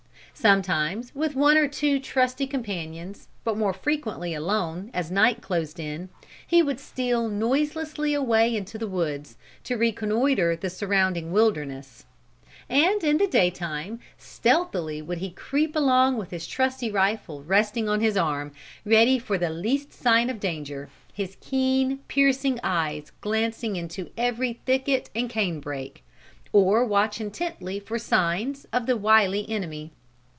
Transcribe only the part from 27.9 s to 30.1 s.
'signs' of the wiley enemy.